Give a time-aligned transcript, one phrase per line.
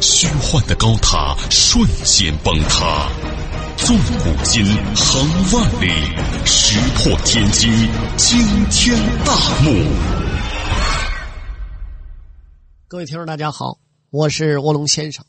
[0.00, 3.10] 虚幻的高塔瞬间崩塌，
[3.76, 4.64] 纵古今，
[4.94, 5.88] 横万里，
[6.44, 7.70] 石破天惊，
[8.16, 8.38] 惊
[8.70, 9.70] 天大幕。
[12.88, 13.78] 各位听众，大家好，
[14.10, 15.24] 我是卧龙先生。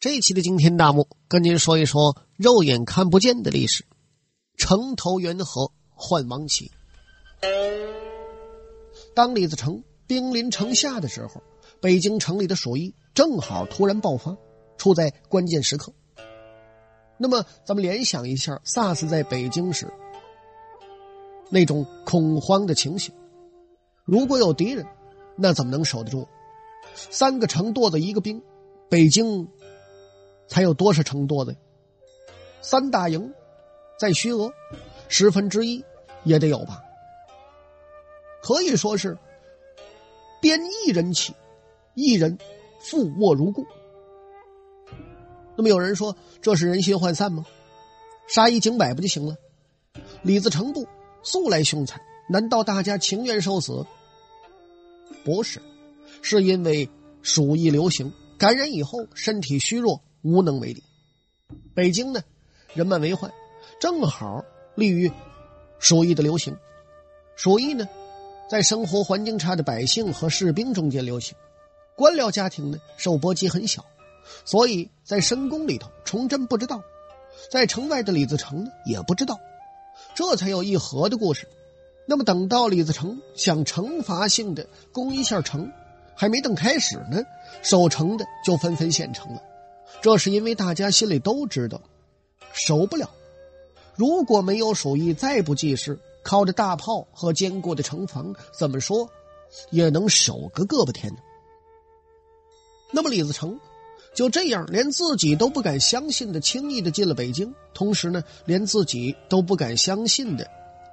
[0.00, 3.84] 这一期的惊天大幕，跟您说一说肉眼看不见的历史——
[4.58, 6.70] 城头元和换王旗。
[9.14, 11.42] 当李自成兵临城下的时候，
[11.80, 12.94] 北京城里的鼠疫。
[13.16, 14.36] 正好突然爆发，
[14.76, 15.90] 处在关键时刻。
[17.16, 19.90] 那么，咱们联想一下 SARS 在北京时
[21.48, 23.14] 那种恐慌的情形。
[24.04, 24.86] 如果有敌人，
[25.34, 26.28] 那怎么能守得住？
[26.94, 28.42] 三个城垛子一个兵，
[28.90, 29.48] 北京
[30.46, 31.56] 才有多少城垛子？
[32.60, 33.32] 三大营
[33.98, 34.52] 在徐俄，
[35.08, 35.82] 十分之一
[36.22, 36.82] 也得有吧？
[38.42, 39.16] 可以说是
[40.38, 41.34] 边一人起，
[41.94, 42.38] 一人。
[42.78, 43.66] 负卧如故。
[45.56, 47.44] 那么有人说这是人心涣散吗？
[48.28, 49.36] 杀一儆百不就行了？
[50.22, 50.86] 李自成部
[51.22, 53.86] 素来凶残，难道大家情愿受死？
[55.24, 55.62] 不是，
[56.22, 56.88] 是因为
[57.22, 60.82] 鼠疫流行，感染以后身体虚弱，无能为力。
[61.74, 62.20] 北京呢，
[62.74, 63.32] 人满为患，
[63.80, 65.10] 正好利于
[65.78, 66.56] 鼠疫的流行。
[67.36, 67.88] 鼠疫呢，
[68.50, 71.36] 在生活环境差的百姓和士兵中间流行。
[71.96, 73.84] 官僚家庭呢，受波及很小，
[74.44, 76.76] 所以在深宫里头，崇祯不知道；
[77.50, 79.40] 在城外的李自成呢，也不知道，
[80.14, 81.48] 这才有议和的故事。
[82.06, 85.72] 那么，等到李自成想惩罚性的攻一下城，
[86.14, 87.22] 还没等开始呢，
[87.62, 89.42] 守城的就纷纷献城了。
[90.02, 91.80] 这是因为大家心里都知道，
[92.52, 93.10] 守不了。
[93.94, 99.08] 如果没有鼠疫，再不济事，靠着大炮和坚固的城防，怎么说
[99.70, 101.18] 也能守个个把天呢。
[102.92, 103.58] 那么李自成
[104.14, 110.48] 就这样连自己都不敢相信的轻易的进了北京，同时呢，连自己都不敢相信的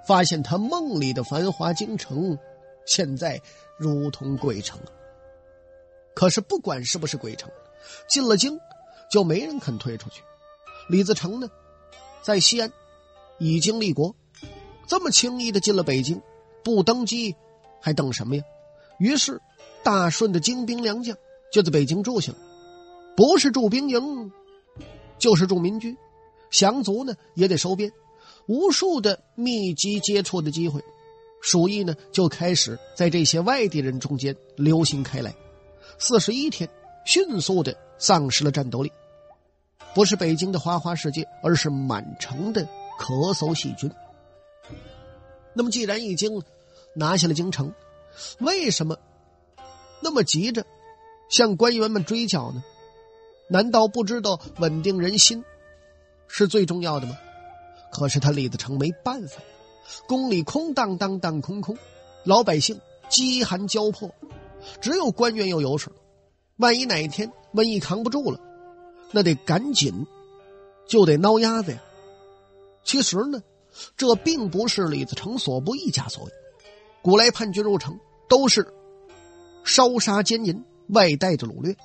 [0.05, 2.37] 发现他梦里的繁华京城，
[2.85, 3.41] 现在
[3.77, 4.79] 如同鬼城。
[6.13, 7.49] 可是不管是不是鬼城，
[8.09, 8.59] 进了京
[9.09, 10.21] 就没人肯退出去。
[10.89, 11.49] 李自成呢，
[12.21, 12.71] 在西安
[13.39, 14.13] 已经立国，
[14.85, 16.21] 这么轻易的进了北京，
[16.63, 17.33] 不登基
[17.79, 18.43] 还等什么呀？
[18.99, 19.41] 于是
[19.81, 21.17] 大顺的精兵良将。
[21.53, 22.37] 就在北京住下了，
[23.15, 24.31] 不是住兵营，
[25.19, 25.95] 就是住民居。
[26.49, 27.91] 降卒呢也得收编，
[28.47, 30.83] 无数的密集接触的机会，
[31.41, 35.31] 鼠疫呢就开始在这些外地人中间流行开来。
[35.99, 36.67] 四十一天，
[37.05, 38.91] 迅速的丧失了战斗力。
[39.93, 42.67] 不是北京的花花世界，而是满城的
[42.99, 43.91] 咳嗽细菌。
[45.53, 46.41] 那么，既然已经
[46.95, 47.71] 拿下了京城，
[48.39, 48.97] 为什么
[50.01, 50.65] 那么急着？
[51.33, 52.63] 向官员们追缴呢？
[53.49, 55.43] 难道不知道稳定人心
[56.27, 57.17] 是最重要的吗？
[57.91, 59.41] 可是他李自成没办法，
[60.07, 61.75] 宫里空荡荡荡空空，
[62.23, 62.79] 老百姓
[63.09, 64.13] 饥寒交迫，
[64.79, 65.91] 只有官员有油水。
[66.57, 68.39] 万一哪一天瘟疫扛不住了，
[69.09, 70.05] 那得赶紧
[70.85, 71.81] 就得挠鸭子呀。
[72.83, 73.41] 其实呢，
[73.97, 76.31] 这并不是李自成所不一家所为，
[77.01, 78.71] 古来叛军入城都是
[79.63, 80.63] 烧杀奸淫。
[80.89, 81.75] 外带着掳掠。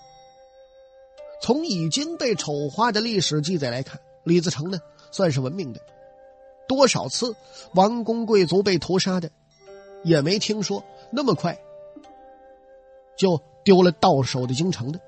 [1.40, 4.78] 从已经被丑化的历史记载来看，李自成呢
[5.10, 5.80] 算是文明的。
[6.66, 7.34] 多少次
[7.74, 9.30] 王公贵族被屠杀的，
[10.04, 11.58] 也没听说那么快
[13.16, 15.00] 就丢了到手的京城的。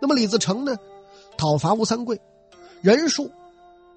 [0.00, 0.76] 那么李自成呢，
[1.38, 2.20] 讨伐吴三桂，
[2.82, 3.30] 人数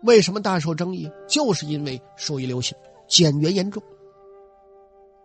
[0.04, 1.12] 为什么大受争议？
[1.28, 2.78] 就是因为属于流行，
[3.08, 3.84] 减员严重。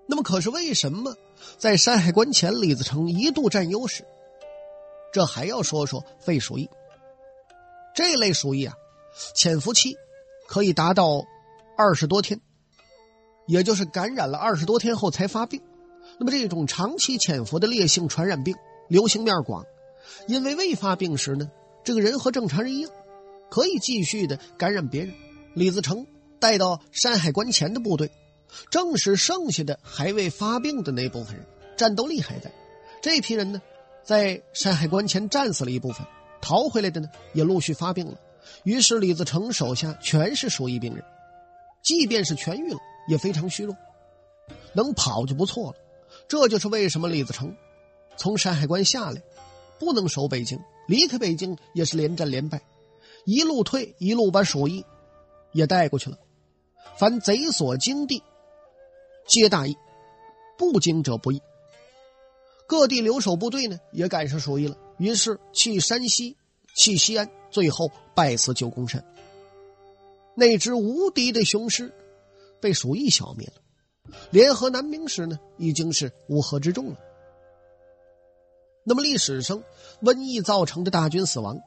[0.06, 1.14] 那么，可是为什么
[1.58, 4.04] 在山海关前，李自成一度占优势？
[5.12, 6.68] 这还要说说肺鼠疫。
[7.94, 8.74] 这类鼠疫啊，
[9.34, 9.96] 潜伏期
[10.48, 11.24] 可以达到
[11.76, 12.40] 二十多天，
[13.46, 15.62] 也就是感染了二十多天后才发病。
[16.18, 18.56] 那么，这种长期潜伏的烈性传染病，
[18.88, 19.64] 流行面广，
[20.26, 21.50] 因为未发病时呢，
[21.84, 22.90] 这个人和正常人一样，
[23.50, 25.14] 可以继续的感染别人。
[25.54, 26.06] 李自成
[26.40, 28.10] 带到山海关前的部队。
[28.70, 31.46] 正是剩下的还未发病的那部分人，
[31.76, 32.52] 战斗力还在。
[33.02, 33.60] 这批人呢，
[34.02, 36.06] 在山海关前战死了一部分，
[36.40, 38.18] 逃回来的呢也陆续发病了。
[38.62, 41.04] 于是李自成手下全是鼠疫病人，
[41.82, 42.78] 即便是痊愈了，
[43.08, 43.76] 也非常虚弱，
[44.74, 45.76] 能跑就不错了。
[46.28, 47.54] 这就是为什么李自成
[48.16, 49.22] 从山海关下来，
[49.78, 52.62] 不能守北京，离开北京也是连战连败，
[53.24, 54.84] 一路退，一路把鼠疫
[55.52, 56.18] 也带过去了。
[56.96, 58.22] 凡贼所经地，
[59.26, 59.76] 皆大义，
[60.58, 61.40] 不经者不义。
[62.66, 66.36] 各地留守部队呢，也赶上鼠疫了，于是弃山西，
[66.74, 69.04] 弃西安，最后败死九宫山。
[70.34, 71.92] 那只无敌的雄狮，
[72.60, 73.54] 被鼠疫消灭了。
[74.30, 76.98] 联合南明时呢，已经是乌合之众了。
[78.82, 79.62] 那么历史上
[80.02, 81.58] 瘟疫造成的大军死亡，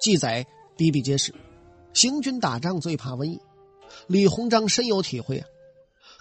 [0.00, 0.46] 记载
[0.76, 1.34] 比比皆是。
[1.92, 3.40] 行军打仗最怕瘟疫，
[4.06, 5.46] 李鸿章深有体会啊。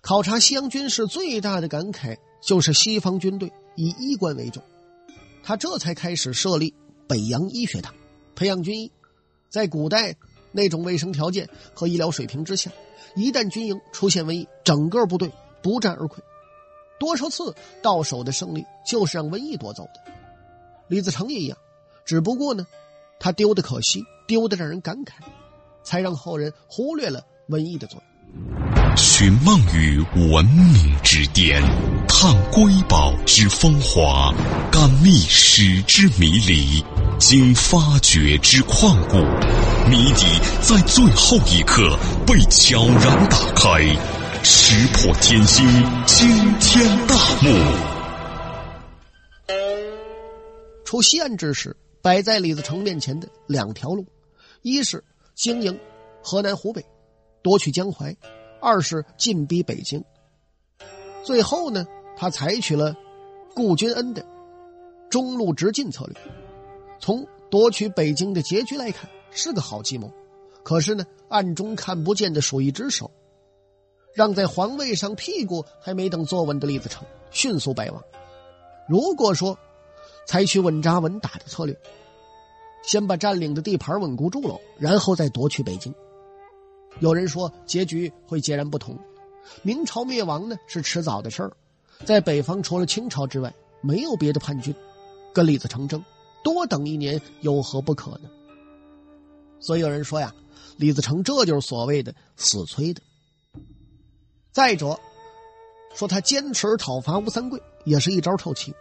[0.02, 4.64] 考察西洋军事最大的感慨就是西方军队以医官为重，
[5.44, 6.74] 他这才开始设立
[7.08, 7.94] 北洋医学堂，
[8.36, 8.92] 培养军医。
[9.50, 10.16] 在古代
[10.52, 12.72] 那种卫生条件和医疗水平之下，
[13.16, 15.32] 一旦军营出现瘟疫，整个部队
[15.62, 16.20] 不战而溃。
[17.00, 20.14] 多少次到手的胜利就是让瘟疫夺走的。
[20.88, 21.58] 李自成也一样，
[22.06, 22.66] 只不过呢，
[23.20, 25.14] 他丢的可惜，丢的让人感慨，
[25.84, 28.09] 才让后人忽略了瘟疫的作用。
[28.96, 30.00] 寻梦于
[30.32, 31.62] 文明之巅，
[32.08, 34.34] 探瑰宝之风华，
[34.72, 36.84] 感历史之迷离，
[37.18, 39.18] 经发掘之旷古，
[39.90, 40.26] 谜底
[40.62, 43.82] 在最后一刻被悄然打开，
[44.44, 45.66] 石破天惊，
[46.06, 46.28] 惊
[46.60, 47.50] 天大幕。
[50.84, 54.06] 出西安之时，摆在李自成面前的两条路，
[54.62, 55.04] 一是
[55.36, 55.78] 经营
[56.22, 56.84] 河南、湖北，
[57.42, 58.16] 夺取江淮。
[58.62, 60.04] 二是进逼北京，
[61.24, 61.86] 最后呢，
[62.18, 62.96] 他采取了
[63.56, 64.26] 顾君恩的
[65.10, 66.16] 中路直进策略。
[67.00, 70.12] 从夺取北京的结局来看，是个好计谋。
[70.64, 73.10] 可是呢，暗中看不见的鼠疫之手，
[74.14, 78.04] 让在皇位上屁股还没等坐稳的李自成迅速败亡。
[78.88, 79.58] 如果说
[80.28, 81.76] 采取稳扎稳打的策略，
[82.84, 85.94] 先把占领的地盘稳固住了，然后再夺取北京。
[86.98, 88.98] 有人说结局会截然不同，
[89.62, 91.52] 明朝灭亡呢是迟早的事儿，
[92.06, 94.76] 在北方除了清朝之外，没有别的叛军
[95.34, 96.04] 跟李自成争，
[96.44, 98.30] 多等一年有何不可呢？
[99.62, 100.34] 所以有人说呀，
[100.78, 103.02] 李自成这就是所谓的死催的。
[104.52, 105.00] 再者，
[105.94, 108.74] 说他坚持讨伐吴三桂也是一招臭棋，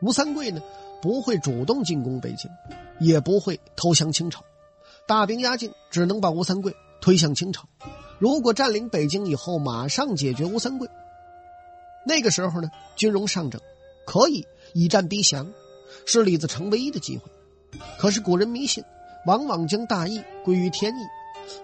[0.00, 0.60] 吴三桂呢
[1.02, 2.50] 不会主动进攻北京，
[3.00, 4.44] 也不会投降清朝，
[5.06, 6.74] 大兵压境，只能把吴三桂。
[7.00, 7.68] 推向清朝，
[8.18, 10.88] 如果占领北京以后马上解决吴三桂，
[12.04, 13.60] 那个时候呢，军容上整，
[14.06, 15.46] 可以以战逼降，
[16.06, 17.30] 是李自成唯一的机会。
[17.98, 18.82] 可是古人迷信，
[19.26, 21.02] 往往将大义归于天意，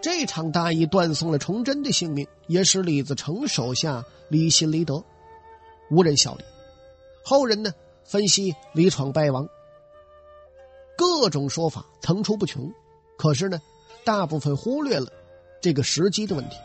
[0.01, 5.03] 这场大义断送了崇祯的性命，也使李自成手下离心离德，
[5.91, 6.45] 无人效力。
[7.25, 7.73] 后人呢
[8.05, 9.49] 分析李闯败亡，
[10.97, 12.71] 各种说法层出不穷，
[13.17, 13.61] 可是呢，
[14.05, 15.11] 大部分忽略了。
[15.65, 16.59] 这个时机的问题，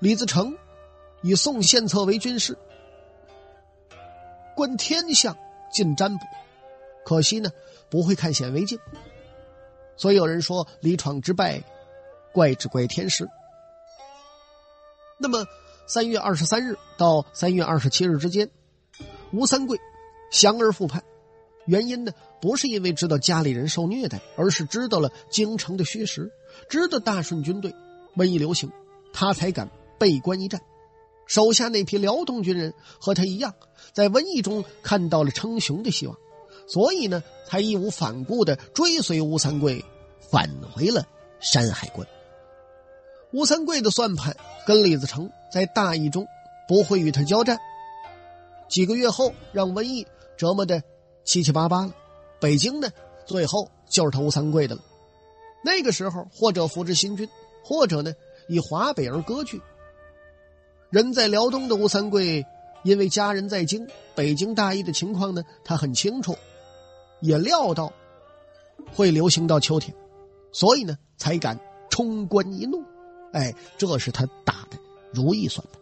[0.00, 0.54] 李自成
[1.22, 2.58] 以宋献策为军师，
[4.54, 5.34] 观天象，
[5.72, 6.26] 进占卜，
[7.06, 7.50] 可惜呢
[7.88, 8.78] 不会看显微镜，
[9.96, 11.62] 所以有人说李闯之败，
[12.30, 13.26] 怪只怪天时。
[15.16, 15.46] 那么
[15.86, 18.50] 三月二十三日到三月二十七日之间，
[19.32, 19.78] 吴三桂
[20.30, 21.02] 降而复叛，
[21.64, 22.12] 原因呢
[22.42, 26.30] 不是因为知道家里人受虐待，而是知道了京城的虚实，
[26.68, 27.74] 知道大顺军队。
[28.16, 28.70] 瘟疫流行，
[29.12, 30.60] 他才敢背关一战。
[31.26, 33.54] 手下那批辽东军人和他一样，
[33.92, 36.16] 在瘟疫中看到了称雄的希望，
[36.66, 39.84] 所以呢，才义无反顾的追随吴三桂
[40.30, 41.06] 返回了
[41.38, 42.06] 山海关。
[43.30, 44.34] 吴三桂的算盘
[44.66, 46.26] 跟李自成在大义中
[46.66, 47.58] 不会与他交战，
[48.70, 50.06] 几个月后让瘟疫
[50.38, 50.82] 折磨的
[51.24, 51.92] 七七八八了。
[52.40, 52.90] 北京呢，
[53.26, 54.82] 最后就是他吴三桂的了。
[55.62, 57.28] 那个时候，或者扶植新军。
[57.68, 58.14] 或者呢，
[58.46, 59.60] 以华北而割据。
[60.88, 62.46] 人在辽东的吴三桂，
[62.82, 66.34] 因为家人在京，北京大疫的情况呢，他很清楚，
[67.20, 67.92] 也料到
[68.94, 69.94] 会流行到秋天，
[70.50, 71.60] 所以呢，才敢
[71.90, 72.82] 冲关一怒。
[73.34, 74.78] 哎，这是他打的
[75.12, 75.78] 如意算盘。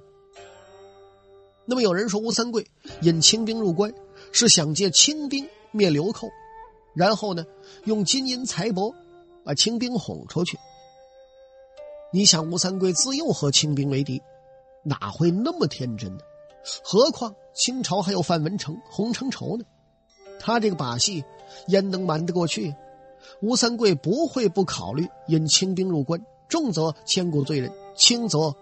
[1.67, 2.67] 那么有人说，吴三桂
[3.03, 3.95] 引清兵入关，
[4.33, 6.27] 是想借清兵灭流寇，
[6.95, 7.47] 然后呢，
[7.85, 8.93] 用金银财帛
[9.45, 10.59] 把清兵哄出去。
[12.17, 14.23] 你想吴三桂自幼和清兵为敌，
[14.83, 16.25] 哪会那么天真呢？
[16.83, 19.67] 何况清朝还有范文成、洪承畴呢？
[20.41, 21.23] 他这个把戏，
[21.67, 22.75] 焉能瞒得过去？
[23.43, 26.19] 吴三桂不会不考虑，引清兵入关，
[26.49, 28.57] 重则千古罪人，轻则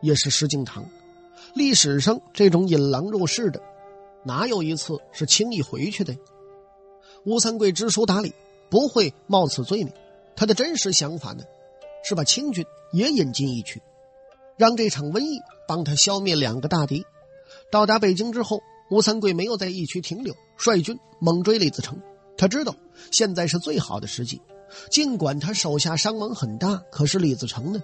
[0.00, 0.84] 也是石敬瑭。
[1.54, 3.60] 历史上这种引狼入室的，
[4.22, 6.16] 哪有一次是轻易回去的？
[7.24, 8.32] 吴三桂知书达理，
[8.70, 9.92] 不会冒此罪名。
[10.36, 11.42] 他的真实想法呢，
[12.02, 13.80] 是把清军也引进一区，
[14.56, 17.04] 让这场瘟疫帮他消灭两个大敌。
[17.70, 21.98] 到达北京之后，吴三桂没有在义区停留，率军猛追李自成。
[22.36, 22.74] 他知道
[23.10, 24.40] 现在是最好的时机，
[24.90, 27.82] 尽管他手下伤亡很大，可是李自成呢，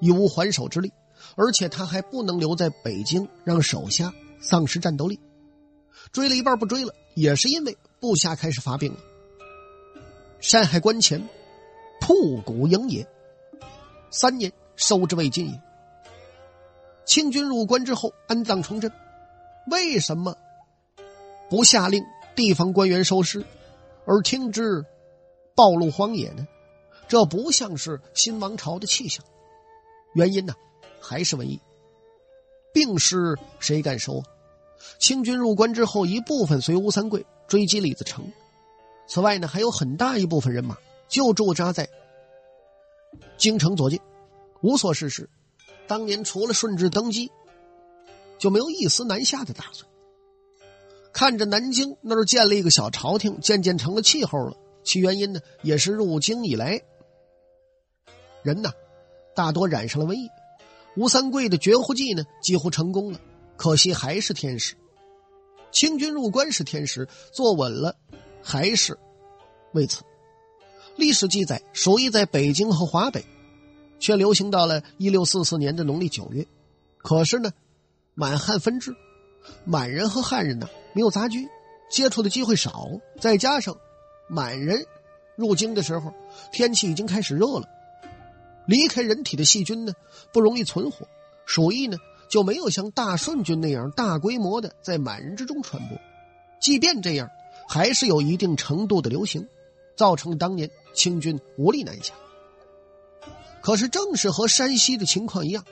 [0.00, 0.92] 已无还手之力，
[1.36, 5.20] 而且他还不能留在北京，让手下丧失战斗力。
[6.12, 8.98] 追了一半不追了，也是因为部下开始发病了。
[10.40, 11.26] 山海关前，
[12.00, 13.06] 瀑谷营野，
[14.14, 15.60] 三年收之未尽也。
[17.04, 18.90] 清军入关之后安葬崇祯，
[19.70, 20.36] 为什么
[21.50, 22.04] 不下令
[22.36, 23.44] 地方官员收尸？
[24.06, 24.84] 而听之，
[25.56, 26.46] 暴露荒野呢？
[27.08, 29.24] 这不像是新王朝的气象。
[30.14, 30.54] 原因呢，
[31.00, 31.60] 还是瘟疫。
[32.72, 34.20] 病尸谁敢收？
[34.20, 34.24] 啊
[34.98, 38.30] 清军入关之后，一部分随吴三桂追击李自成。
[39.08, 40.78] 此外呢，还有很大一部分人马
[41.08, 41.88] 就驻扎在
[43.36, 44.00] 京城左近，
[44.62, 45.28] 无所事事。
[45.86, 47.30] 当年除了顺治登基，
[48.38, 49.90] 就没有一丝南下的打算。
[51.12, 54.56] 看着南京那儿建了一个小朝廷，渐渐成了气候了。
[54.82, 56.82] 其原因呢，也是入京以来，
[58.42, 58.72] 人呐，
[59.34, 60.28] 大多染上了瘟疫。
[60.96, 63.20] 吴三桂的绝户计呢，几乎成功了。
[63.56, 64.74] 可惜还是天时，
[65.70, 67.96] 清军入关是天时，坐稳了，
[68.42, 68.98] 还是
[69.72, 70.02] 为此。
[70.96, 73.24] 历史记载，鼠疫在北京和华北，
[73.98, 76.46] 却流行到了一六四四年的农历九月。
[76.98, 77.50] 可是呢，
[78.14, 78.94] 满汉分治，
[79.64, 80.68] 满人和汉人呢。
[80.92, 81.48] 没有杂居，
[81.90, 82.88] 接触的机会少，
[83.20, 83.76] 再加上
[84.28, 84.86] 满人
[85.34, 86.12] 入京的时候，
[86.52, 87.68] 天气已经开始热了，
[88.68, 89.92] 离开人体的细菌呢
[90.32, 91.08] 不容易存活，
[91.46, 91.96] 鼠疫呢
[92.28, 95.98] 就没有像大顺军那样大规模的在满人之中传播。
[96.60, 97.28] 即便这样，
[97.68, 99.48] 还是有一定程度的流行，
[99.96, 102.14] 造成当年清军无力南下。
[103.60, 105.64] 可是正是和山西的情况一样，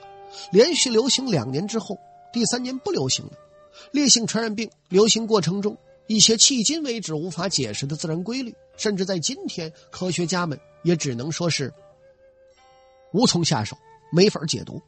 [0.51, 1.97] 连续流行两年之后，
[2.31, 3.31] 第三年不流行了。
[3.91, 5.77] 烈性传染病流行过程中，
[6.07, 11.73] 一些迄今为止无法解释的自然规律，甚至在今天，科学家们也只能说是
[13.13, 13.77] 无从下手，
[14.11, 14.81] 没法解读。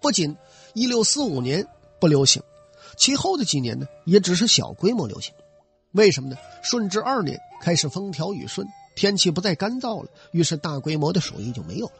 [0.00, 0.36] 不仅
[0.74, 1.66] 一六四五年
[2.00, 2.40] 不流行，
[2.96, 5.34] 其后的几年呢，也只是小规模流行。
[5.92, 6.36] 为什么呢？
[6.62, 8.66] 顺治二年开始风调雨顺，
[8.98, 11.92] 天气不再干燥了，于是大规模的鼠疫就没有了。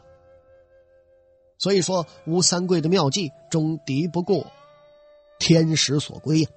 [1.57, 4.45] 所以说，吴三桂的妙计终敌不过。
[5.39, 6.49] 天时所归呀！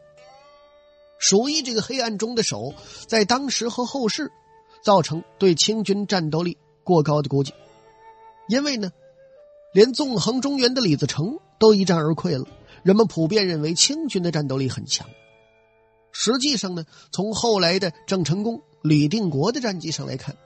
[1.17, 2.75] 鼠疫这个黑暗中的手，
[3.07, 4.33] 在当时和后世，
[4.83, 7.55] 造成对清军战斗力过高的估计。
[8.49, 8.91] 因为呢，
[9.73, 12.49] 连纵横中原的李自成都一战而溃了，
[12.83, 15.09] 人们普遍认为清军的战斗力很强。
[16.11, 20.37] 实际上呢，从后来的郑成功、李定国的战绩上来看，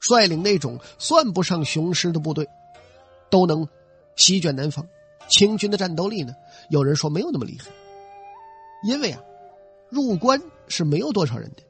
[0.00, 2.48] 率领那种算不上雄狮的部队，
[3.30, 3.68] 都能
[4.16, 4.86] 席卷南方。
[5.28, 6.34] 清军的战斗力呢？
[6.68, 7.70] 有人说没有那么厉害，
[8.84, 9.22] 因为啊，
[9.88, 11.62] 入关是没有多少人的，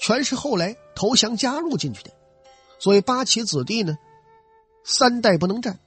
[0.00, 2.10] 全是后来投降加入进去的。
[2.78, 3.96] 所以八旗子弟呢，
[4.82, 5.78] 三代不能战，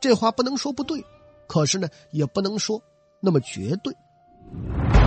[0.00, 1.04] 这话不能说不对，
[1.46, 2.82] 可是呢，也不能说
[3.20, 3.94] 那么绝对。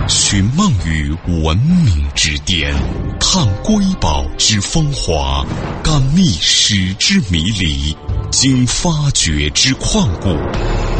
[0.06, 2.74] 寻梦于文明之巅，
[3.18, 5.44] 探瑰宝之风华，
[5.82, 7.96] 感历史之迷离。
[8.30, 10.28] 经发掘之旷古，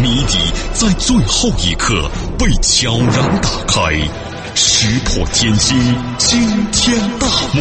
[0.00, 0.38] 谜底
[0.72, 3.92] 在最后一刻被悄然打开，
[4.54, 5.76] 石破天惊，
[6.16, 6.40] 惊
[6.72, 7.60] 天大幕。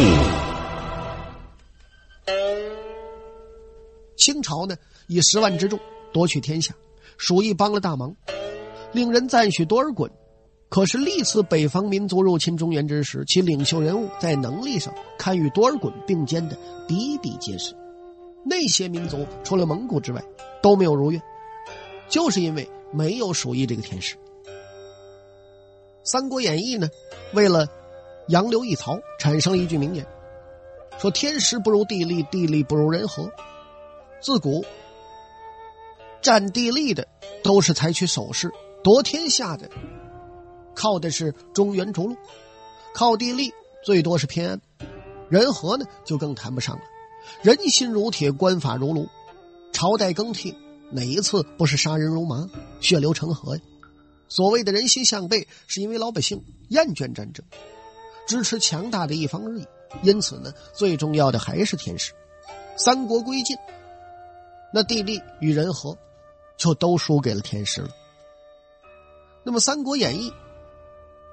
[4.16, 4.74] 清朝呢，
[5.08, 5.78] 以十万之众
[6.12, 6.72] 夺取天下，
[7.18, 8.14] 鼠疫帮了大忙，
[8.92, 10.08] 令人赞许多尔衮。
[10.74, 17.76] 可是历次北方民族入侵中原之时，其领袖人物在能力上堪与多尔衮并肩的比比皆是。
[18.44, 20.20] 那些民族除了蒙古之外
[20.60, 21.22] 都没有如愿，
[22.08, 24.16] 就是因为没有鼠疫这个天时。
[26.02, 26.88] 《三国演义》呢，
[27.34, 27.68] 为了
[28.26, 30.04] 杨刘一曹，产生了一句名言，
[30.98, 33.30] 说：“天时不如地利，地利不如人和。”
[34.20, 34.64] 自古
[36.20, 37.06] 占地利的
[37.44, 38.50] 都是采取守势，
[38.82, 39.70] 夺天下的
[40.74, 42.16] 靠的是中原逐鹿，
[42.92, 43.52] 靠地利
[43.84, 44.60] 最多是偏安，
[45.28, 46.82] 人和呢就更谈不上了。
[47.42, 49.08] 人心如铁，官法如炉，
[49.72, 50.54] 朝代更替，
[50.90, 52.48] 哪一次不是杀人如麻、
[52.80, 53.62] 血流成河呀？
[54.28, 57.44] 所谓的人心向背，是因为老百姓厌倦战争，
[58.26, 59.66] 支持强大的一方而已。
[60.02, 62.12] 因此呢，最重要的还是天时。
[62.76, 63.56] 三国归晋，
[64.72, 65.96] 那地利与人和，
[66.56, 67.88] 就都输给了天时了。
[69.44, 70.30] 那么《三国演义》，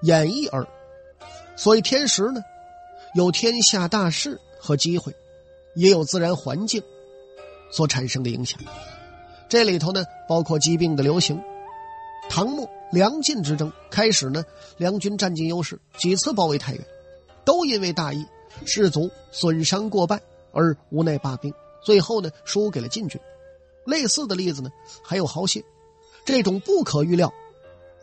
[0.01, 0.67] 演绎而，
[1.55, 2.41] 所以天时呢，
[3.13, 5.15] 有天下大势和机会，
[5.75, 6.81] 也有自然环境
[7.71, 8.59] 所产生的影响。
[9.47, 11.41] 这里头呢，包括疾病的流行。
[12.29, 14.43] 唐末梁晋之争开始呢，
[14.77, 16.83] 梁军占尽优势，几次包围太原，
[17.43, 18.25] 都因为大意，
[18.65, 21.53] 士卒损伤过半而无奈罢兵，
[21.83, 23.19] 最后呢，输给了晋军。
[23.85, 24.71] 类似的例子呢，
[25.03, 25.63] 还有好些。
[26.25, 27.31] 这种不可预料。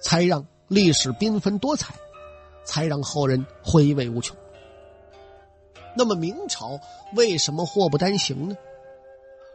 [0.00, 1.94] 才让历史缤纷多彩，
[2.64, 4.36] 才让后人回味无穷。
[5.96, 6.78] 那么明朝
[7.16, 8.56] 为什么祸不单行呢？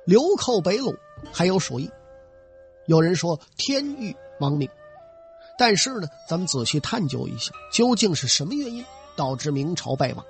[0.05, 0.97] 流寇北虏，
[1.31, 1.89] 还有鼠疫。
[2.87, 4.67] 有人说天欲亡命，
[5.57, 8.83] 但是呢，咱们仔细探究一下，究竟是什么原因
[9.15, 10.25] 导致明朝败亡？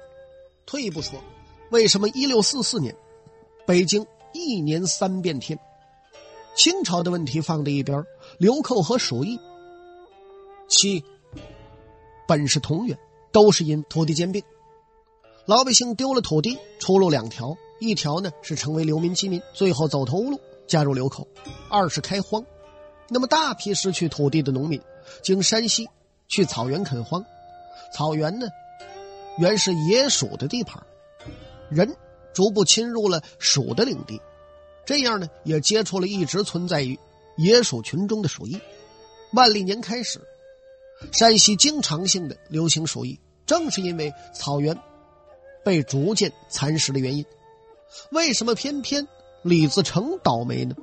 [0.66, 1.20] 退一步说，
[1.72, 2.96] 为什么一六四四年
[3.66, 5.58] 北京一年三变天？
[6.56, 8.06] 清朝的问题放在一边，
[8.38, 9.40] 流寇和鼠疫。
[10.74, 11.04] 七
[12.28, 12.98] 本是同源，
[13.32, 14.44] 都是因土地兼并，
[15.46, 21.28] 老百姓丢了土地，出路两条：一条呢是成为流民饥民，最后走投无路加入流寇；
[21.70, 22.44] 二是开荒。
[23.08, 24.82] 那么大批失去土地的农民，
[25.22, 25.88] 经山西
[26.28, 27.24] 去草原垦荒，
[27.94, 28.48] 草原呢
[29.38, 30.82] 原是野鼠的地盘，
[31.70, 31.96] 人
[32.34, 34.20] 逐步侵入了鼠的领地，
[34.86, 36.98] 这样呢也接触了一直存在于
[37.38, 38.60] 野鼠群中的鼠疫。
[39.34, 40.20] 万历年开始。
[41.12, 44.78] 山西经常性的流行鼠疫，正是因为草原
[45.64, 47.26] 被逐渐蚕食的原因。
[48.12, 49.08] 为什么偏偏
[49.44, 50.76] 李自成倒霉呢？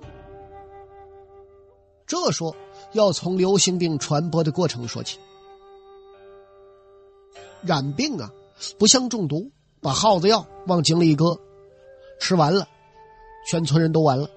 [2.06, 2.54] 这说
[2.92, 5.18] 要从流行病传播的过程说起。
[7.62, 8.32] 染病啊，
[8.78, 9.50] 不像中毒，
[9.80, 11.38] 把耗子药往井里一搁，
[12.18, 12.66] 吃完了，
[13.48, 14.28] 全村人都完了。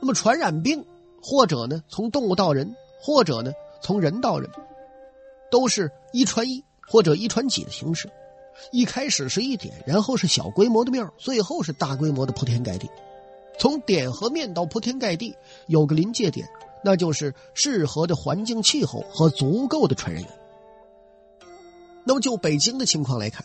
[0.00, 0.84] 那么传染病，
[1.22, 3.52] 或者呢从动物到人，或者呢
[3.82, 4.50] 从人到人。
[5.50, 8.10] 都是一传一或者一传几的形式，
[8.72, 12.88] 一开始是一点，然后是小规模的面最后是大规模的铺天盖地。
[13.58, 15.36] 从点和面到铺天盖地，
[15.66, 16.48] 有个临界点，
[16.82, 20.32] 那就是适合的环境气候和足够的传染源。
[22.04, 23.44] 那么就北京的情况来看，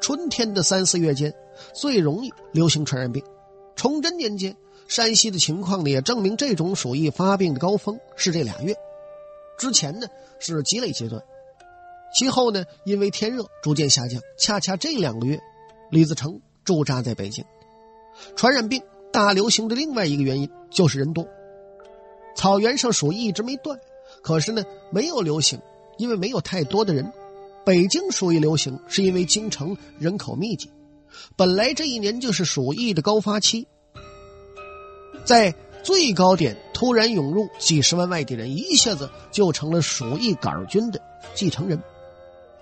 [0.00, 1.34] 春天的三四月间
[1.74, 3.22] 最容易流行传染病。
[3.74, 4.56] 崇祯年间，
[4.86, 8.76] 山西的情况呢也证明这种鼠疫发病的高峰是这俩月，
[9.58, 10.06] 之前呢
[10.38, 11.20] 是积累阶段。
[12.14, 15.38] 其后呢，因为天热逐渐下降，恰恰这两个月，
[15.90, 17.44] 李自成驻扎在北京。
[18.34, 21.26] 传染病大流行的另外一个原因就是人多。
[22.34, 23.78] 草原上鼠疫一直没断，
[24.22, 25.60] 可是呢没有流行，
[25.98, 27.12] 因为没有太多的人。
[27.64, 30.70] 北京鼠疫流行是因为京城人口密集，
[31.36, 33.68] 本来这一年就是鼠疫的高发期，
[35.24, 41.00] 在最高点突然涌入几十万外地人，一下子就成了鼠疫杆菌的
[41.34, 41.80] 继承人。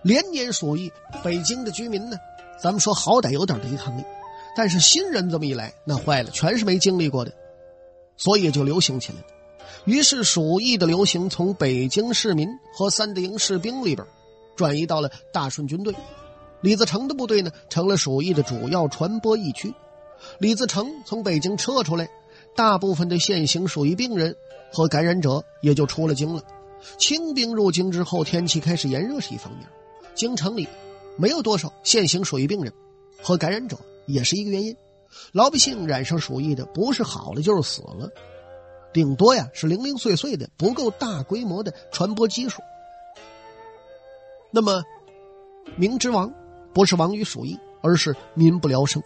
[0.07, 0.93] 连年鼠疫，
[1.25, 2.17] 北京的居民呢，
[2.63, 4.05] 咱们说好歹有点抵抗力，
[4.55, 7.33] 但是新人这么一来，那坏了，全是没经历过的，
[8.17, 9.27] 所以就流行起来了。
[9.85, 14.07] 于是鼠疫的流行从北京市民和三德营士兵里边，
[14.55, 15.93] 转移到了大顺军队。
[16.61, 19.75] 李自成的部队呢，成了鼠疫的主要传播疫区。
[20.39, 22.09] 李自成从北京撤出来，
[22.55, 24.37] 大部分的现行鼠疫病人
[24.73, 26.41] 和感染者也就出了京了。
[26.97, 29.67] 清兵入京之后，天气开始炎热是一方面。
[30.17, 30.67] 京城里
[31.17, 32.73] 没有多少现行鼠疫病人
[33.23, 34.75] 和感染者，也是一个原因。
[35.33, 38.11] 老百姓染上鼠疫的，不是好了就是死了，
[38.93, 42.61] 顶多呀是零零碎碎的，不够大规模的传播基数。
[44.51, 44.83] 那么，
[45.77, 46.33] 明之亡
[46.73, 49.03] 不是亡于鼠疫，而是民不聊生。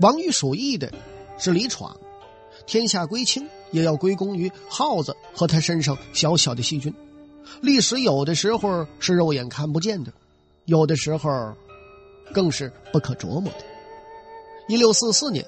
[0.00, 0.92] 亡于鼠疫的
[1.38, 1.96] 是李闯，
[2.66, 6.94] 天下归清也要归功于耗子和他身上小小的细菌。
[7.60, 10.12] 历史有的时候是肉眼看不见的。
[10.66, 11.54] 有的时候，
[12.32, 13.64] 更是不可琢磨的。
[14.68, 15.44] 一六四四年，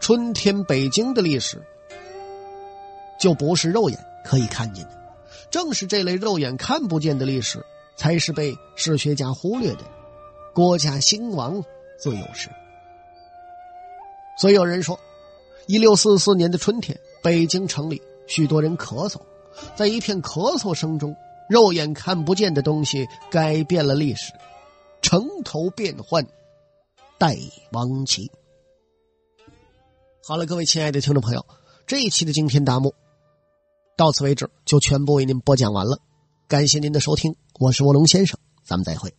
[0.00, 1.62] 春天北京的历史，
[3.20, 4.90] 就不是肉眼可以看见的。
[5.50, 9.84] 正是这类肉眼看不见的历史，才是被史学家忽略的
[10.52, 11.62] 国家兴亡
[12.00, 12.50] 最有时。
[14.38, 14.98] 所以有人说，
[15.66, 19.20] 一六四四年的春天，北京城里许多人咳嗽，
[19.76, 21.16] 在一片咳嗽声中。
[21.48, 24.32] 肉眼看不见的东西改变了历史，
[25.02, 26.26] 城头变幻，
[27.18, 27.36] 待
[27.72, 28.30] 亡期。
[30.26, 31.46] 好了，各位亲爱的听众朋友，
[31.86, 32.94] 这一期的惊天大幕
[33.96, 36.00] 到此为止，就全部为您播讲完了。
[36.48, 39.14] 感谢您的收听，我是卧龙先生，咱们再会。